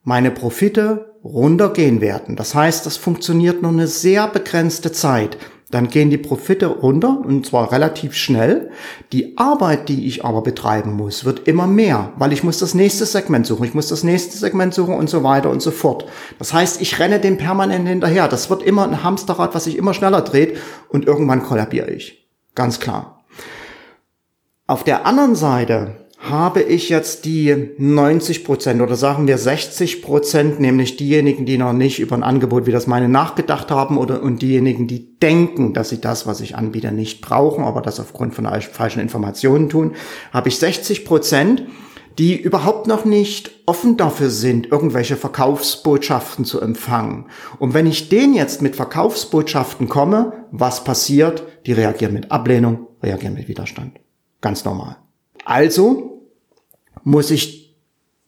meine 0.03 0.31
Profite 0.31 1.15
runtergehen 1.23 2.01
werden. 2.01 2.35
Das 2.35 2.55
heißt, 2.55 2.85
das 2.85 2.97
funktioniert 2.97 3.61
nur 3.61 3.71
eine 3.71 3.87
sehr 3.87 4.27
begrenzte 4.27 4.91
Zeit. 4.91 5.37
Dann 5.69 5.89
gehen 5.89 6.09
die 6.09 6.17
Profite 6.17 6.67
runter 6.67 7.19
und 7.25 7.45
zwar 7.45 7.73
relativ 7.73 8.13
schnell. 8.13 8.71
Die 9.11 9.37
Arbeit, 9.37 9.89
die 9.89 10.07
ich 10.07 10.23
aber 10.23 10.41
betreiben 10.41 10.93
muss, 10.93 11.25
wird 11.25 11.45
immer 11.45 11.67
mehr, 11.67 12.13
weil 12.15 12.31
ich 12.31 12.43
muss 12.43 12.57
das 12.57 12.73
nächste 12.73 13.05
Segment 13.05 13.45
suchen, 13.45 13.65
ich 13.65 13.73
muss 13.73 13.89
das 13.89 14.03
nächste 14.03 14.37
Segment 14.37 14.73
suchen 14.73 14.95
und 14.95 15.09
so 15.09 15.23
weiter 15.23 15.49
und 15.49 15.61
so 15.61 15.71
fort. 15.71 16.05
Das 16.39 16.53
heißt, 16.53 16.79
ich 16.79 16.99
renne 16.99 17.19
dem 17.19 17.37
permanent 17.37 17.85
hinterher. 17.85 18.29
Das 18.29 18.49
wird 18.49 18.63
immer 18.63 18.83
ein 18.83 19.03
Hamsterrad, 19.03 19.53
was 19.55 19.65
sich 19.65 19.77
immer 19.77 19.93
schneller 19.93 20.21
dreht 20.21 20.57
und 20.87 21.05
irgendwann 21.05 21.43
kollabiere 21.43 21.91
ich. 21.91 22.29
Ganz 22.55 22.79
klar. 22.79 23.25
Auf 24.67 24.85
der 24.85 25.05
anderen 25.05 25.35
Seite 25.35 26.06
habe 26.19 26.63
ich 26.63 26.89
jetzt 26.89 27.25
die 27.25 27.73
90 27.77 28.43
Prozent 28.43 28.81
oder 28.81 28.95
sagen 28.95 29.27
wir 29.27 29.37
60 29.37 30.01
Prozent, 30.01 30.59
nämlich 30.59 30.97
diejenigen, 30.97 31.45
die 31.45 31.57
noch 31.57 31.73
nicht 31.73 31.99
über 31.99 32.15
ein 32.15 32.23
Angebot 32.23 32.65
wie 32.65 32.71
das 32.71 32.87
meine 32.87 33.07
nachgedacht 33.07 33.69
haben 33.69 33.97
oder 33.97 34.23
und 34.23 34.41
diejenigen, 34.41 34.87
die 34.87 35.19
denken, 35.19 35.73
dass 35.73 35.89
sie 35.89 36.01
das, 36.01 36.25
was 36.25 36.41
ich 36.41 36.55
anbiete, 36.55 36.91
nicht 36.91 37.21
brauchen, 37.21 37.63
aber 37.63 37.81
das 37.81 37.99
aufgrund 37.99 38.33
von 38.33 38.47
falschen 38.71 38.99
Informationen 38.99 39.69
tun, 39.69 39.93
habe 40.33 40.49
ich 40.49 40.57
60 40.57 41.05
Prozent, 41.05 41.63
die 42.17 42.35
überhaupt 42.35 42.87
noch 42.87 43.05
nicht 43.05 43.51
offen 43.67 43.95
dafür 43.95 44.31
sind, 44.31 44.71
irgendwelche 44.71 45.17
Verkaufsbotschaften 45.17 46.45
zu 46.45 46.59
empfangen. 46.59 47.25
Und 47.59 47.75
wenn 47.75 47.85
ich 47.85 48.09
denen 48.09 48.33
jetzt 48.33 48.63
mit 48.63 48.75
Verkaufsbotschaften 48.75 49.87
komme, 49.87 50.33
was 50.51 50.83
passiert? 50.83 51.43
Die 51.67 51.73
reagieren 51.73 52.13
mit 52.13 52.31
Ablehnung, 52.31 52.87
reagieren 53.03 53.35
mit 53.35 53.47
Widerstand. 53.47 53.99
Ganz 54.41 54.65
normal. 54.65 54.97
Also 55.47 56.27
muss 57.05 57.31
ich 57.31 57.73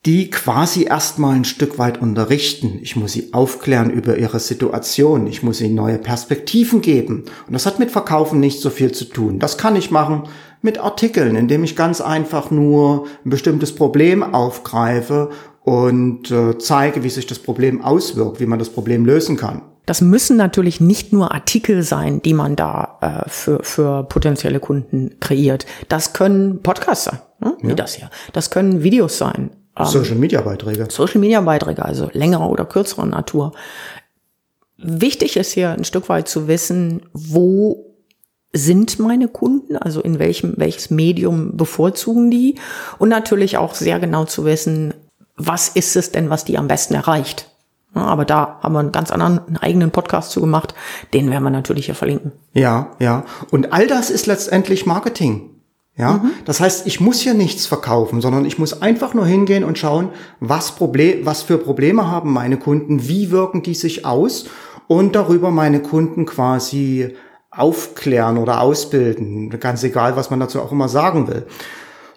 die 0.06 0.30
quasi 0.30 0.86
erstmal 0.86 1.36
ein 1.36 1.44
Stück 1.44 1.78
weit 1.78 2.02
unterrichten. 2.02 2.80
Ich 2.82 2.96
muss 2.96 3.12
sie 3.12 3.34
aufklären 3.34 3.90
über 3.90 4.18
ihre 4.18 4.40
Situation. 4.40 5.28
Ich 5.28 5.44
muss 5.44 5.60
ihnen 5.60 5.76
neue 5.76 5.98
Perspektiven 5.98 6.80
geben. 6.80 7.26
Und 7.46 7.54
das 7.54 7.66
hat 7.66 7.78
mit 7.78 7.92
Verkaufen 7.92 8.40
nicht 8.40 8.62
so 8.62 8.70
viel 8.70 8.94
zu 8.94 9.04
tun. 9.04 9.38
Das 9.38 9.58
kann 9.58 9.76
ich 9.76 9.92
machen 9.92 10.30
mit 10.62 10.78
Artikeln, 10.80 11.36
indem 11.36 11.66
ich 11.66 11.76
ganz 11.76 12.00
einfach 12.00 12.52
nur 12.52 13.08
ein 13.26 13.30
bestimmtes 13.30 13.76
Problem 13.76 14.24
aufgreife 14.24 15.32
und 15.66 16.32
äh, 16.32 16.58
zeige, 16.58 17.04
wie 17.04 17.10
sich 17.10 17.28
das 17.28 17.40
Problem 17.40 17.82
auswirkt, 17.82 18.40
wie 18.40 18.46
man 18.46 18.60
das 18.60 18.70
Problem 18.70 19.06
lösen 19.06 19.36
kann. 19.36 19.64
Das 19.90 20.02
müssen 20.02 20.38
natürlich 20.38 20.80
nicht 20.80 21.14
nur 21.14 21.34
Artikel 21.34 21.82
sein, 21.82 22.22
die 22.22 22.36
man 22.36 22.56
da 22.56 23.00
äh, 23.02 23.28
für, 23.28 23.64
für 23.64 24.04
potenzielle 24.04 24.60
Kunden 24.60 25.20
kreiert. 25.20 25.66
Das 25.88 26.14
können 26.14 26.62
Podcasts 26.62 27.06
sein, 27.06 27.20
ne? 27.40 27.58
wie 27.62 27.70
ja. 27.70 27.74
das 27.74 27.96
hier. 27.96 28.12
Das 28.32 28.52
können 28.52 28.84
Videos 28.84 29.18
sein. 29.18 29.50
Ähm, 29.76 29.86
Social 29.88 30.14
Media 30.14 30.42
Beiträge. 30.42 30.86
Social 30.92 31.20
Media 31.20 31.42
Beiträge, 31.42 31.84
also 31.84 32.08
längerer 32.14 32.52
oder 32.52 32.66
kürzerer 32.66 33.08
Natur. 33.08 33.54
Wichtig 34.78 35.38
ist 35.38 35.54
hier 35.54 35.72
ein 35.72 35.86
Stück 35.86 36.08
weit 36.08 36.28
zu 36.28 36.48
wissen, 36.48 37.02
wo 37.14 37.96
sind 38.54 39.00
meine 39.00 39.28
Kunden, 39.28 39.76
also 39.76 40.02
in 40.02 40.20
welchem, 40.20 40.54
welches 40.58 40.92
Medium 40.92 41.58
bevorzugen 41.58 42.30
die 42.30 42.60
und 43.00 43.10
natürlich 43.10 43.58
auch 43.58 43.74
sehr 43.74 44.00
genau 44.00 44.26
zu 44.26 44.46
wissen, 44.46 44.94
was 45.36 45.68
ist 45.68 45.96
es 45.96 46.12
denn, 46.12 46.30
was 46.30 46.46
die 46.46 46.60
am 46.60 46.68
besten 46.68 46.94
erreicht. 46.94 47.49
Ja, 47.96 48.04
aber 48.04 48.26
da 48.26 48.60
haben 48.62 48.74
wir 48.74 48.80
einen 48.80 48.92
ganz 48.92 49.12
anderen, 49.12 49.40
einen 49.48 49.58
eigenen 49.58 49.92
Podcast 49.92 50.32
zu 50.32 50.42
gemacht. 50.42 50.76
Den 51.14 51.30
werden 51.32 51.44
wir 51.44 51.50
natürlich 51.50 51.88
hier 51.88 51.96
verlinken. 51.96 52.34
Ja, 52.54 52.92
ja. 53.00 53.26
Und 53.52 53.74
all 53.74 53.88
das 53.88 54.10
ist 54.10 54.28
letztendlich 54.28 54.86
Marketing. 54.86 55.50
Ja, 56.00 56.14
mhm. 56.14 56.32
das 56.46 56.62
heißt, 56.62 56.88
ich 56.88 57.02
muss 57.02 57.20
hier 57.20 57.34
nichts 57.34 57.66
verkaufen, 57.66 58.22
sondern 58.22 58.46
ich 58.46 58.58
muss 58.58 58.82
einfach 58.82 59.14
nur 59.14 59.26
hingehen 59.26 59.66
und 59.66 59.78
schauen, 59.78 60.12
was 60.40 60.72
Problem, 60.72 61.26
was 61.26 61.42
für 61.42 61.58
Probleme 61.58 62.10
haben 62.10 62.32
meine 62.32 62.56
Kunden, 62.56 63.10
wie 63.10 63.32
wirken 63.32 63.64
die 63.64 63.74
sich 63.74 64.06
aus 64.06 64.46
und 64.88 65.14
darüber 65.14 65.52
meine 65.52 65.82
Kunden 65.82 66.26
quasi 66.26 67.16
aufklären 67.52 68.38
oder 68.38 68.62
ausbilden. 68.62 69.50
Ganz 69.60 69.84
egal, 69.84 70.16
was 70.16 70.30
man 70.30 70.40
dazu 70.40 70.62
auch 70.62 70.72
immer 70.72 70.88
sagen 70.88 71.28
will. 71.28 71.48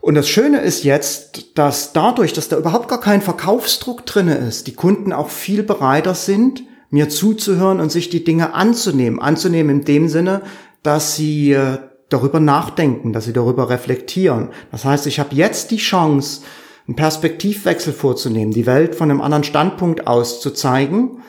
Und 0.02 0.16
das 0.16 0.28
Schöne 0.28 0.61
ist 0.61 0.82
jetzt, 0.82 1.56
dass 1.56 1.92
dadurch, 1.92 2.32
dass 2.32 2.49
da 2.49 2.59
überhaupt 2.59 2.88
gar 2.88 3.00
kein 3.00 3.23
Verkaufsdruck 3.23 4.04
drinne 4.04 4.35
ist, 4.35 4.66
die 4.66 4.75
Kunden 4.75 5.12
auch 5.12 5.28
viel 5.28 5.62
bereiter 5.62 6.16
sind, 6.16 6.64
mir 6.90 7.09
zuzuhören 7.09 7.78
und 7.78 7.92
sich 7.92 8.11
die 8.11 8.25
Dinge 8.25 8.52
anzunehmen. 8.52 9.21
Anzunehmen 9.21 9.78
in 9.78 9.85
dem 9.85 10.09
Sinne, 10.09 10.42
dass 10.82 11.14
sie 11.14 11.52
äh, 11.52 11.78
darüber 12.09 12.40
nachdenken, 12.40 13.12
dass 13.12 13.26
sie 13.26 13.32
darüber 13.32 13.71
reflektieren. 13.71 14.49
Das 14.73 14.85
heißt, 14.85 15.06
ich 15.06 15.21
habe 15.21 15.37
jetzt 15.37 15.71
die 15.71 15.76
Chance, 15.76 16.42
einen 16.88 16.97
Perspektivwechsel 16.97 17.92
vorzunehmen, 17.92 18.52
die 18.52 18.66
Welt 18.66 18.97
von 18.97 19.09
einem 19.09 19.21
anderen 19.21 19.44
Standpunkt 19.44 20.09
aus 20.09 20.40
zu 20.40 20.50
zeigen 20.50 21.23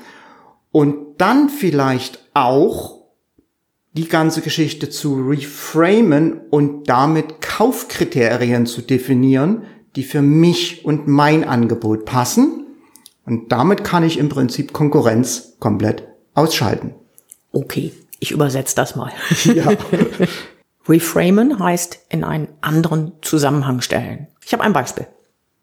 und 0.72 0.96
dann 1.20 1.48
vielleicht 1.50 2.28
auch 2.34 3.03
die 3.94 4.08
ganze 4.08 4.42
Geschichte 4.42 4.90
zu 4.90 5.22
reframen 5.22 6.42
und 6.50 6.90
damit 6.90 7.42
Kaufkriterien 7.42 8.66
zu 8.66 8.82
definieren, 8.82 9.64
die 9.96 10.04
für 10.04 10.22
mich 10.22 10.84
und 10.84 11.08
mein 11.08 11.44
Angebot 11.44 12.06
passen. 12.06 12.66
Und 13.26 13.52
damit 13.52 13.84
kann 13.84 14.04
ich 14.04 14.18
im 14.18 14.30
Prinzip 14.30 14.74
Konkurrenz 14.74 15.56
komplett 15.60 16.04
ausschalten. 16.34 16.96
Okay, 17.52 17.94
ich 18.20 18.32
übersetze 18.32 18.76
das 18.76 18.96
mal. 18.96 19.12
Ja. 19.46 19.72
reframen 20.88 21.60
heißt 21.60 22.00
in 22.10 22.24
einen 22.24 22.50
anderen 22.62 23.14
Zusammenhang 23.22 23.82
stellen. 23.82 24.28
Ich 24.46 24.52
habe 24.54 24.64
ein 24.64 24.74
Beispiel. 24.74 25.06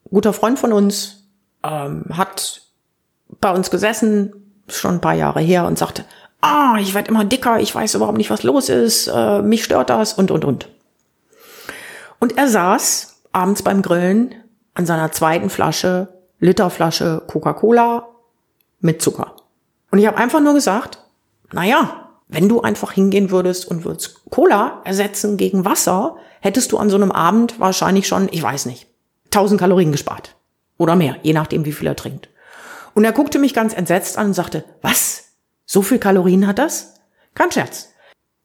Ein 0.07 0.11
guter 0.11 0.33
Freund 0.33 0.59
von 0.59 0.73
uns 0.73 1.29
ähm, 1.63 2.05
hat 2.11 2.63
bei 3.41 3.53
uns 3.53 3.71
gesessen, 3.71 4.33
schon 4.69 4.95
ein 4.95 5.01
paar 5.01 5.15
Jahre 5.15 5.41
her, 5.41 5.67
und 5.67 5.79
sagte, 5.79 6.05
ah, 6.41 6.77
ich 6.81 6.95
werde 6.95 7.09
immer 7.09 7.25
dicker, 7.25 7.61
ich 7.61 7.75
weiß 7.75 7.95
überhaupt 7.95 8.19
nicht, 8.19 8.31
was 8.31 8.43
los 8.43 8.69
ist, 8.69 9.09
äh, 9.09 9.43
mich 9.43 9.65
stört 9.65 9.91
das 9.91 10.15
und, 10.15 10.31
und, 10.31 10.45
und. 10.45 10.69
Und 12.19 12.37
er 12.37 12.49
saß 12.49 13.23
abends 13.33 13.63
beim 13.63 13.83
Grillen 13.83 14.35
an 14.75 14.87
seiner 14.87 15.13
zweiten 15.13 15.51
Flasche, 15.51 16.09
Literflasche 16.39 17.23
Coca-Cola 17.27 18.09
mit 18.81 19.03
Zucker. 19.03 19.37
Und 19.91 19.99
ich 19.99 20.07
habe 20.07 20.17
einfach 20.17 20.41
nur 20.41 20.55
gesagt, 20.55 20.99
naja, 21.53 22.11
wenn 22.29 22.49
du 22.49 22.61
einfach 22.63 22.93
hingehen 22.93 23.31
würdest 23.31 23.67
und 23.67 23.85
würdest 23.85 24.23
Cola 24.31 24.81
ersetzen 24.85 25.37
gegen 25.37 25.65
Wasser, 25.65 26.17
hättest 26.41 26.73
du 26.73 26.79
an 26.79 26.89
so 26.89 26.97
einem 26.97 27.11
Abend 27.11 27.59
wahrscheinlich 27.59 28.07
schon, 28.07 28.29
ich 28.31 28.43
weiß 28.43 28.67
nicht, 28.67 28.87
1000 29.27 29.61
Kalorien 29.61 29.93
gespart. 29.93 30.37
Oder 30.79 30.97
mehr, 30.97 31.17
je 31.23 31.33
nachdem, 31.33 31.65
wie 31.65 31.73
viel 31.73 31.89
er 31.89 31.97
trinkt. 31.97 32.29
Und 32.95 33.05
er 33.05 33.13
guckte 33.13 33.39
mich 33.39 33.53
ganz 33.53 33.75
entsetzt 33.75 34.17
an 34.17 34.29
und 34.29 34.35
sagte, 34.35 34.65
was? 34.81 35.30
So 35.73 35.83
viel 35.83 36.01
Kalorien 36.01 36.49
hat 36.49 36.59
das? 36.59 36.95
Kein 37.33 37.53
Scherz. 37.53 37.91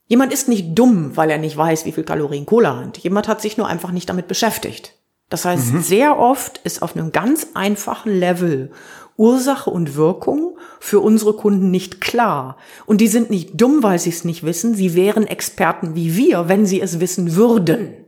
Jemand 0.05 0.32
ist 0.32 0.48
nicht 0.48 0.77
dumm, 0.77 1.17
weil 1.17 1.32
er 1.32 1.39
nicht 1.39 1.58
weiß, 1.58 1.84
wie 1.86 1.91
viel 1.91 2.03
Kalorien 2.03 2.46
Cola 2.46 2.77
hat. 2.77 3.00
Jemand 3.00 3.27
hat 3.27 3.41
sich 3.41 3.58
nur 3.58 3.65
einfach 3.65 3.89
nicht 3.89 4.08
damit 4.08 4.27
beschäftigt. 4.27 4.94
Das 5.29 5.44
heißt, 5.44 5.74
mhm. 5.74 5.82
sehr 5.82 6.20
oft 6.20 6.60
ist 6.60 6.84
auf 6.84 6.96
einem 6.96 7.12
ganz 7.12 7.48
einfachen 7.55 8.12
Level 8.12 8.72
Ursache 9.17 9.72
und 9.72 9.96
Wirkung 9.96 10.60
für 10.79 11.00
unsere 11.00 11.34
Kunden 11.34 11.72
nicht 11.72 12.00
klar. 12.00 12.58
Und 12.86 13.01
die 13.01 13.08
sind 13.08 13.32
nicht 13.32 13.60
dumm, 13.60 13.82
weil 13.82 13.98
sie 13.98 14.12
es 14.12 14.24
nicht 14.24 14.44
wissen. 14.44 14.75
Sie 14.75 14.94
wären 14.94 15.25
Experten 15.25 15.96
wie 15.96 16.15
wir, 16.15 16.48
wenn 16.48 16.67
sie 16.67 16.79
es 16.79 17.00
wissen 17.00 17.36
würden. 17.36 18.05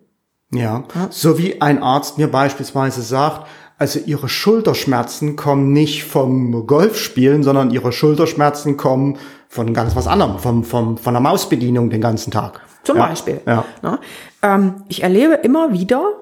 Ja, 0.51 0.83
so 1.09 1.39
wie 1.39 1.59
ein 1.59 1.81
Arzt 1.81 2.19
mir 2.19 2.29
beispielsweise 2.29 3.01
sagt, 3.01 3.47
also 3.77 3.99
ihre 3.99 4.27
Schulterschmerzen 4.27 5.35
kommen 5.35 5.71
nicht 5.71 6.03
vom 6.03 6.65
Golfspielen, 6.65 7.43
sondern 7.43 7.69
ihre 7.69 7.91
Schulterschmerzen 7.91 8.75
kommen 8.75 9.17
von 9.47 9.73
ganz 9.73 9.95
was 9.95 10.07
anderem, 10.07 10.39
vom, 10.39 10.63
vom, 10.63 10.97
von 10.97 11.13
der 11.13 11.21
Mausbedienung 11.21 11.89
den 11.89 12.01
ganzen 12.01 12.31
Tag. 12.31 12.61
Zum 12.83 12.97
ja. 12.97 13.07
Beispiel. 13.07 13.41
Ja. 13.45 13.65
ja. 13.83 13.99
Ähm, 14.41 14.83
ich 14.87 15.03
erlebe 15.03 15.35
immer 15.35 15.73
wieder, 15.73 16.13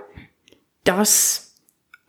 dass 0.84 1.54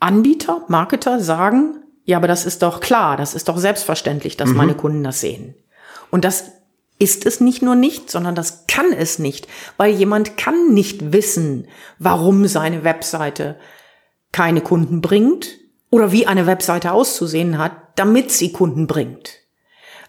Anbieter, 0.00 0.64
Marketer 0.68 1.20
sagen, 1.20 1.76
ja, 2.04 2.16
aber 2.18 2.28
das 2.28 2.44
ist 2.44 2.62
doch 2.62 2.80
klar, 2.80 3.16
das 3.16 3.34
ist 3.34 3.48
doch 3.48 3.58
selbstverständlich, 3.58 4.36
dass 4.36 4.50
mhm. 4.50 4.56
meine 4.56 4.74
Kunden 4.74 5.02
das 5.02 5.20
sehen. 5.20 5.54
Und 6.10 6.24
das 6.24 6.44
ist 6.98 7.26
es 7.26 7.40
nicht 7.40 7.62
nur 7.62 7.74
nicht, 7.74 8.10
sondern 8.10 8.34
das 8.34 8.66
kann 8.66 8.92
es 8.92 9.18
nicht, 9.18 9.48
weil 9.76 9.92
jemand 9.92 10.36
kann 10.36 10.72
nicht 10.72 11.12
wissen, 11.12 11.68
warum 11.98 12.46
seine 12.46 12.84
Webseite 12.84 13.56
keine 14.36 14.60
Kunden 14.60 15.00
bringt 15.00 15.48
oder 15.88 16.12
wie 16.12 16.26
eine 16.26 16.46
Webseite 16.46 16.92
auszusehen 16.92 17.56
hat, 17.56 17.72
damit 17.94 18.30
sie 18.30 18.52
Kunden 18.52 18.86
bringt. 18.86 19.40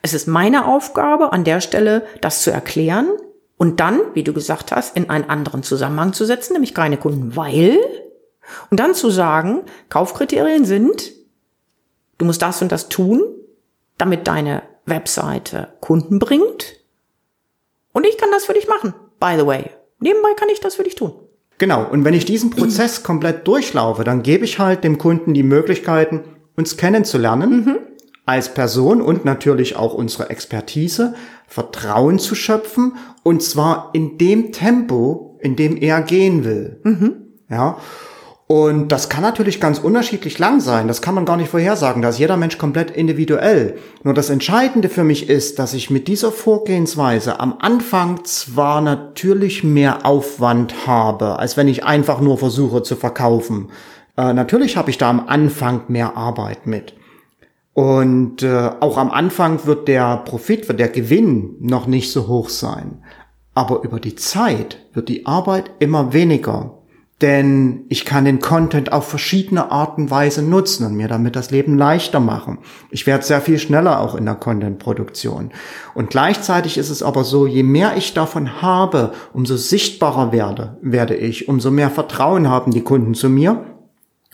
Es 0.01 0.13
ist 0.13 0.27
meine 0.27 0.65
Aufgabe, 0.67 1.31
an 1.31 1.45
der 1.45 1.61
Stelle 1.61 2.05
das 2.19 2.41
zu 2.41 2.51
erklären 2.51 3.07
und 3.55 3.79
dann, 3.79 4.01
wie 4.15 4.23
du 4.23 4.33
gesagt 4.33 4.73
hast, 4.73 4.97
in 4.97 5.09
einen 5.09 5.29
anderen 5.29 5.63
Zusammenhang 5.63 6.11
zu 6.11 6.25
setzen, 6.25 6.51
nämlich 6.51 6.73
keine 6.73 6.97
Kunden, 6.97 7.37
weil, 7.37 7.79
und 8.69 8.81
dann 8.81 8.95
zu 8.95 9.09
sagen, 9.09 9.61
Kaufkriterien 9.87 10.65
sind, 10.65 11.13
du 12.17 12.25
musst 12.25 12.41
das 12.41 12.61
und 12.61 12.73
das 12.73 12.89
tun, 12.89 13.23
damit 13.97 14.27
deine 14.27 14.61
Webseite 14.85 15.69
Kunden 15.79 16.19
bringt. 16.19 16.75
Und 17.93 18.05
ich 18.05 18.17
kann 18.17 18.31
das 18.31 18.43
für 18.43 18.53
dich 18.53 18.67
machen, 18.67 18.93
by 19.21 19.35
the 19.37 19.47
way. 19.47 19.71
Nebenbei 19.99 20.33
kann 20.33 20.49
ich 20.49 20.59
das 20.59 20.75
für 20.75 20.83
dich 20.83 20.95
tun. 20.95 21.26
Genau. 21.57 21.85
Und 21.89 22.05
wenn 22.05 22.13
ich 22.13 22.25
diesen 22.25 22.49
Prozess 22.51 23.03
komplett 23.03 23.47
durchlaufe, 23.47 24.03
dann 24.03 24.23
gebe 24.23 24.45
ich 24.45 24.59
halt 24.59 24.83
dem 24.83 24.97
Kunden 24.97 25.33
die 25.33 25.43
Möglichkeiten, 25.43 26.23
uns 26.55 26.77
kennenzulernen 26.77 27.65
mhm. 27.65 27.77
als 28.25 28.53
Person 28.53 29.01
und 29.01 29.25
natürlich 29.25 29.75
auch 29.75 29.93
unsere 29.93 30.29
Expertise, 30.29 31.15
Vertrauen 31.47 32.19
zu 32.19 32.35
schöpfen 32.35 32.93
und 33.23 33.41
zwar 33.41 33.91
in 33.93 34.17
dem 34.17 34.51
Tempo, 34.51 35.37
in 35.41 35.55
dem 35.55 35.77
er 35.77 36.01
gehen 36.01 36.43
will. 36.43 36.79
Mhm. 36.83 37.13
Ja. 37.49 37.77
Und 38.47 38.93
das 38.93 39.09
kann 39.09 39.23
natürlich 39.23 39.59
ganz 39.59 39.77
unterschiedlich 39.77 40.39
lang 40.39 40.61
sein. 40.61 40.87
Das 40.87 41.01
kann 41.01 41.13
man 41.13 41.25
gar 41.25 41.35
nicht 41.35 41.49
vorhersagen. 41.49 42.01
Da 42.01 42.07
ist 42.07 42.17
jeder 42.17 42.37
Mensch 42.37 42.57
komplett 42.57 42.91
individuell. 42.91 43.77
Nur 44.03 44.13
das 44.13 44.29
Entscheidende 44.29 44.87
für 44.87 45.03
mich 45.03 45.29
ist, 45.29 45.59
dass 45.59 45.73
ich 45.73 45.89
mit 45.89 46.07
dieser 46.07 46.31
Vorgehensweise 46.31 47.41
am 47.41 47.57
Anfang 47.59 48.23
zwar 48.23 48.79
natürlich 48.79 49.65
mehr 49.65 50.05
Aufwand 50.05 50.87
habe, 50.87 51.39
als 51.39 51.57
wenn 51.57 51.67
ich 51.67 51.83
einfach 51.83 52.21
nur 52.21 52.37
versuche 52.37 52.83
zu 52.83 52.95
verkaufen. 52.95 53.69
Äh, 54.15 54.31
natürlich 54.31 54.77
habe 54.77 54.91
ich 54.91 54.97
da 54.97 55.09
am 55.09 55.27
Anfang 55.27 55.81
mehr 55.89 56.15
Arbeit 56.15 56.67
mit. 56.67 56.93
Und 57.73 58.43
äh, 58.43 58.71
auch 58.79 58.97
am 58.97 59.11
Anfang 59.11 59.65
wird 59.65 59.89
der 59.89 60.17
Profit, 60.17 60.69
wird 60.69 60.79
der 60.79 60.87
Gewinn 60.87 61.57
noch 61.59 61.85
nicht 61.85 62.13
so 62.13 62.29
hoch 62.29 62.47
sein. 62.47 63.03
Aber 63.53 63.83
über 63.83 63.99
die 63.99 64.15
Zeit 64.15 64.77
wird 64.93 65.09
die 65.09 65.25
Arbeit 65.25 65.69
immer 65.79 66.13
weniger. 66.13 66.76
Denn 67.21 67.85
ich 67.89 68.05
kann 68.05 68.25
den 68.25 68.39
Content 68.39 68.91
auf 68.91 69.07
verschiedene 69.07 69.71
Arten 69.71 70.03
und 70.03 70.11
Weise 70.11 70.43
nutzen 70.43 70.85
und 70.85 70.95
mir 70.95 71.07
damit 71.07 71.35
das 71.35 71.49
Leben 71.49 71.75
leichter 71.75 72.19
machen. 72.19 72.59
Ich 72.91 73.07
werde 73.07 73.25
sehr 73.25 73.41
viel 73.41 73.57
schneller 73.57 73.99
auch 73.99 74.13
in 74.13 74.25
der 74.25 74.35
Content-Produktion. 74.35 75.51
Und 75.95 76.11
gleichzeitig 76.11 76.77
ist 76.77 76.91
es 76.91 77.01
aber 77.01 77.23
so, 77.23 77.47
je 77.47 77.63
mehr 77.63 77.97
ich 77.97 78.13
davon 78.13 78.61
habe, 78.61 79.13
umso 79.33 79.57
sichtbarer 79.57 80.31
werde, 80.31 80.77
werde 80.81 81.15
ich, 81.15 81.47
umso 81.47 81.71
mehr 81.71 81.89
Vertrauen 81.89 82.49
haben 82.49 82.71
die 82.71 82.83
Kunden 82.83 83.15
zu 83.15 83.29
mir 83.29 83.65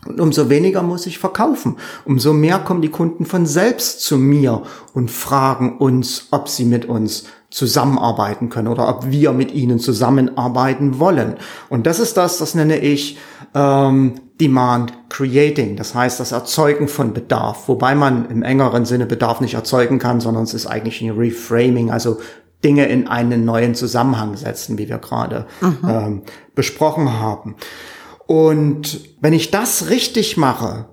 und 0.06 0.20
umso 0.20 0.50
weniger 0.50 0.84
muss 0.84 1.06
ich 1.06 1.18
verkaufen. 1.18 1.78
Umso 2.06 2.34
mehr 2.34 2.60
kommen 2.60 2.82
die 2.82 2.90
Kunden 2.90 3.26
von 3.26 3.46
selbst 3.46 4.02
zu 4.02 4.18
mir 4.18 4.64
und 4.94 5.10
fragen 5.10 5.78
uns, 5.78 6.28
ob 6.32 6.50
sie 6.50 6.66
mit 6.66 6.86
uns 6.86 7.26
zusammenarbeiten 7.54 8.50
können 8.50 8.68
oder 8.68 8.90
ob 8.90 9.12
wir 9.12 9.32
mit 9.32 9.54
ihnen 9.54 9.78
zusammenarbeiten 9.78 11.00
wollen. 11.00 11.36
Und 11.70 11.86
das 11.86 12.00
ist 12.00 12.18
das, 12.18 12.40
das 12.40 12.56
nenne 12.56 12.80
ich 12.80 13.20
ähm, 13.54 14.16
Demand 14.42 14.94
Creating, 15.10 15.76
das 15.76 15.94
heißt 15.94 16.20
das 16.20 16.32
Erzeugen 16.32 16.88
von 16.88 17.14
Bedarf, 17.14 17.68
wobei 17.68 17.94
man 17.94 18.28
im 18.30 18.42
engeren 18.42 18.86
Sinne 18.86 19.06
Bedarf 19.06 19.40
nicht 19.40 19.54
erzeugen 19.54 20.00
kann, 20.00 20.20
sondern 20.20 20.44
es 20.44 20.56
ist 20.56 20.66
eigentlich 20.66 21.02
ein 21.02 21.12
Reframing, 21.12 21.92
also 21.92 22.18
Dinge 22.64 22.88
in 22.88 23.08
einen 23.08 23.46
neuen 23.46 23.76
Zusammenhang 23.76 24.36
setzen, 24.36 24.80
wie 24.80 24.90
wir 24.90 24.98
gerade 24.98 25.46
mhm. 25.62 25.78
ähm, 25.88 26.22
besprochen 26.56 27.20
haben. 27.20 27.56
Und 28.26 29.02
wenn 29.22 29.34
ich 29.34 29.52
das 29.52 29.92
richtig 29.92 30.38
mache, 30.38 30.86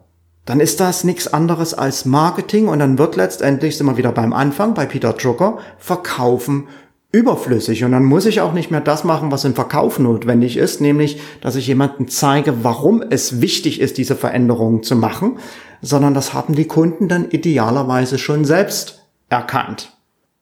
dann 0.50 0.58
ist 0.58 0.80
das 0.80 1.04
nichts 1.04 1.32
anderes 1.32 1.74
als 1.74 2.04
Marketing 2.04 2.66
und 2.66 2.80
dann 2.80 2.98
wird 2.98 3.14
letztendlich, 3.14 3.76
sind 3.76 3.86
wir 3.86 3.96
wieder 3.96 4.10
beim 4.10 4.32
Anfang, 4.32 4.74
bei 4.74 4.84
Peter 4.84 5.12
Drucker, 5.12 5.58
Verkaufen 5.78 6.66
überflüssig. 7.12 7.84
Und 7.84 7.92
dann 7.92 8.04
muss 8.04 8.26
ich 8.26 8.40
auch 8.40 8.52
nicht 8.52 8.68
mehr 8.68 8.80
das 8.80 9.04
machen, 9.04 9.30
was 9.30 9.44
im 9.44 9.54
Verkauf 9.54 10.00
notwendig 10.00 10.56
ist, 10.56 10.80
nämlich, 10.80 11.20
dass 11.40 11.54
ich 11.54 11.68
jemandem 11.68 12.08
zeige, 12.08 12.64
warum 12.64 13.00
es 13.00 13.40
wichtig 13.40 13.80
ist, 13.80 13.96
diese 13.96 14.16
Veränderungen 14.16 14.82
zu 14.82 14.96
machen, 14.96 15.38
sondern 15.82 16.14
das 16.14 16.34
haben 16.34 16.56
die 16.56 16.66
Kunden 16.66 17.06
dann 17.06 17.30
idealerweise 17.30 18.18
schon 18.18 18.44
selbst 18.44 19.06
erkannt. 19.28 19.92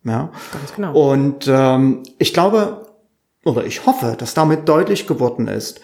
Ja. 0.05 0.31
Ganz 0.55 0.75
genau. 0.75 0.99
Und 0.99 1.47
ähm, 1.49 2.03
ich 2.17 2.33
glaube, 2.33 2.87
oder 3.45 3.67
ich 3.67 3.85
hoffe, 3.85 4.17
dass 4.19 4.33
damit 4.33 4.71
deutlich 4.71 5.07
geworden 5.07 5.49
ist, 5.49 5.83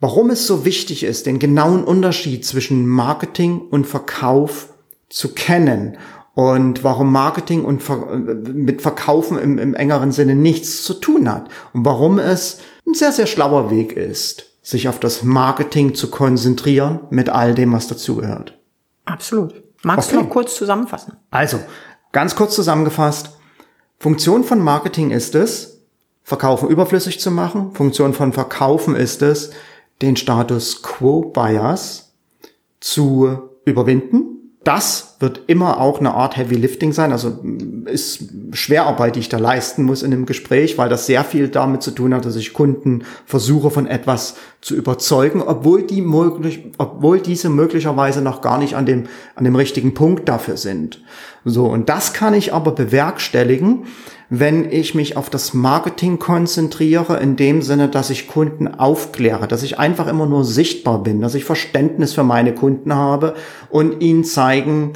warum 0.00 0.30
es 0.30 0.46
so 0.46 0.64
wichtig 0.64 1.04
ist, 1.04 1.26
den 1.26 1.38
genauen 1.38 1.84
Unterschied 1.84 2.44
zwischen 2.44 2.86
Marketing 2.86 3.60
und 3.60 3.86
Verkauf 3.86 4.70
zu 5.08 5.34
kennen 5.34 5.96
und 6.34 6.84
warum 6.84 7.12
Marketing 7.12 7.64
und 7.64 7.82
Ver 7.82 8.16
mit 8.16 8.82
Verkaufen 8.82 9.38
im, 9.38 9.58
im 9.58 9.74
engeren 9.74 10.12
Sinne 10.12 10.34
nichts 10.34 10.82
zu 10.82 10.94
tun 10.94 11.30
hat 11.32 11.48
und 11.72 11.84
warum 11.84 12.18
es 12.18 12.60
ein 12.86 12.94
sehr, 12.94 13.12
sehr 13.12 13.26
schlauer 13.26 13.70
Weg 13.70 13.92
ist, 13.94 14.52
sich 14.62 14.88
auf 14.88 15.00
das 15.00 15.22
Marketing 15.22 15.94
zu 15.94 16.10
konzentrieren 16.10 17.00
mit 17.10 17.28
all 17.28 17.54
dem, 17.54 17.72
was 17.72 17.86
dazugehört. 17.86 18.58
Absolut. 19.04 19.62
Magst 19.82 20.08
okay. 20.08 20.18
du 20.18 20.24
noch 20.24 20.30
kurz 20.30 20.56
zusammenfassen? 20.56 21.14
Also, 21.30 21.60
ganz 22.12 22.34
kurz 22.34 22.54
zusammengefasst. 22.54 23.30
Funktion 23.98 24.44
von 24.44 24.60
Marketing 24.60 25.12
ist 25.12 25.34
es, 25.34 25.80
Verkaufen 26.22 26.68
überflüssig 26.68 27.20
zu 27.20 27.30
machen. 27.30 27.72
Funktion 27.72 28.12
von 28.12 28.32
Verkaufen 28.32 28.96
ist 28.96 29.22
es, 29.22 29.52
den 30.02 30.16
Status 30.16 30.82
Quo 30.82 31.22
Bias 31.22 32.12
zu 32.80 33.38
überwinden. 33.64 34.36
Das 34.64 35.16
wird 35.20 35.42
immer 35.46 35.80
auch 35.80 36.00
eine 36.00 36.14
Art 36.14 36.36
Heavy 36.36 36.56
Lifting 36.56 36.92
sein, 36.92 37.12
also 37.12 37.38
ist 37.84 38.24
Schwerarbeit, 38.50 39.14
die 39.14 39.20
ich 39.20 39.28
da 39.28 39.38
leisten 39.38 39.84
muss 39.84 40.02
in 40.02 40.10
dem 40.10 40.26
Gespräch, 40.26 40.76
weil 40.76 40.88
das 40.88 41.06
sehr 41.06 41.22
viel 41.22 41.48
damit 41.48 41.84
zu 41.84 41.92
tun 41.92 42.12
hat, 42.12 42.24
dass 42.24 42.34
ich 42.34 42.52
Kunden 42.52 43.04
versuche 43.26 43.70
von 43.70 43.86
etwas 43.86 44.34
zu 44.60 44.74
überzeugen, 44.74 45.40
obwohl 45.40 45.84
die 45.84 46.02
möglich, 46.02 46.64
obwohl 46.78 47.20
diese 47.20 47.48
möglicherweise 47.48 48.22
noch 48.22 48.40
gar 48.40 48.58
nicht 48.58 48.74
an 48.74 48.86
dem, 48.86 49.04
an 49.36 49.44
dem 49.44 49.54
richtigen 49.54 49.94
Punkt 49.94 50.28
dafür 50.28 50.56
sind. 50.56 51.00
So. 51.44 51.66
Und 51.66 51.88
das 51.88 52.12
kann 52.12 52.34
ich 52.34 52.52
aber 52.52 52.72
bewerkstelligen, 52.72 53.84
wenn 54.28 54.70
ich 54.70 54.94
mich 54.94 55.16
auf 55.16 55.30
das 55.30 55.54
Marketing 55.54 56.18
konzentriere, 56.18 57.18
in 57.18 57.36
dem 57.36 57.62
Sinne, 57.62 57.88
dass 57.88 58.10
ich 58.10 58.26
Kunden 58.26 58.66
aufkläre, 58.66 59.46
dass 59.46 59.62
ich 59.62 59.78
einfach 59.78 60.08
immer 60.08 60.26
nur 60.26 60.44
sichtbar 60.44 61.02
bin, 61.02 61.20
dass 61.20 61.34
ich 61.34 61.44
Verständnis 61.44 62.12
für 62.12 62.24
meine 62.24 62.54
Kunden 62.54 62.94
habe 62.94 63.34
und 63.70 64.02
ihnen 64.02 64.24
zeigen, 64.24 64.94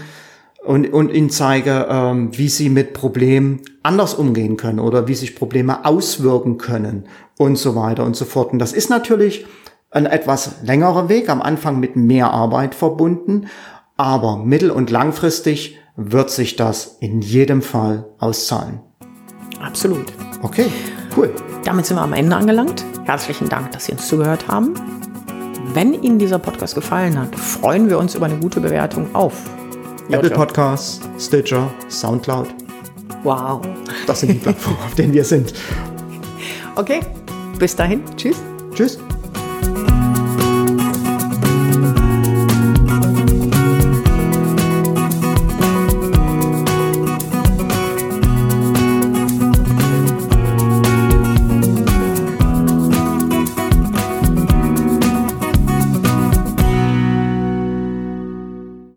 und, 0.64 0.92
und 0.92 1.12
ihnen 1.12 1.30
zeige, 1.30 1.86
ähm, 1.88 2.36
wie 2.36 2.48
sie 2.48 2.68
mit 2.68 2.92
Problemen 2.92 3.60
anders 3.82 4.14
umgehen 4.14 4.56
können 4.56 4.78
oder 4.78 5.08
wie 5.08 5.14
sich 5.14 5.34
Probleme 5.34 5.84
auswirken 5.86 6.58
können 6.58 7.04
und 7.38 7.56
so 7.56 7.74
weiter 7.74 8.04
und 8.04 8.14
so 8.14 8.24
fort. 8.24 8.52
Und 8.52 8.58
das 8.58 8.72
ist 8.72 8.90
natürlich 8.90 9.46
ein 9.90 10.06
etwas 10.06 10.56
längerer 10.62 11.08
Weg, 11.08 11.28
am 11.28 11.40
Anfang 11.40 11.80
mit 11.80 11.96
mehr 11.96 12.30
Arbeit 12.30 12.74
verbunden, 12.74 13.46
aber 13.96 14.36
mittel- 14.36 14.70
und 14.70 14.90
langfristig 14.90 15.78
wird 15.96 16.30
sich 16.30 16.56
das 16.56 16.98
in 17.00 17.20
jedem 17.20 17.62
Fall 17.62 18.06
auszahlen. 18.18 18.80
Absolut. 19.60 20.12
Okay, 20.42 20.66
cool. 21.16 21.30
Damit 21.64 21.86
sind 21.86 21.96
wir 21.96 22.02
am 22.02 22.12
Ende 22.12 22.34
angelangt. 22.34 22.84
Herzlichen 23.04 23.48
Dank, 23.48 23.72
dass 23.72 23.84
Sie 23.86 23.92
uns 23.92 24.08
zugehört 24.08 24.48
haben. 24.48 24.74
Wenn 25.74 25.94
Ihnen 26.02 26.18
dieser 26.18 26.38
Podcast 26.38 26.74
gefallen 26.74 27.18
hat, 27.18 27.34
freuen 27.36 27.88
wir 27.88 27.98
uns 27.98 28.14
über 28.14 28.26
eine 28.26 28.38
gute 28.38 28.60
Bewertung 28.60 29.14
auf 29.14 29.34
Apple 30.10 30.30
Podcasts, 30.30 31.00
Stitcher, 31.18 31.70
Soundcloud. 31.88 32.48
Wow. 33.22 33.60
Das 34.06 34.20
sind 34.20 34.32
die 34.32 34.38
Plattformen, 34.38 34.78
auf 34.84 34.94
denen 34.94 35.12
wir 35.12 35.24
sind. 35.24 35.52
Okay, 36.74 37.00
bis 37.58 37.76
dahin. 37.76 38.02
Tschüss. 38.16 38.38
Tschüss. 38.74 38.98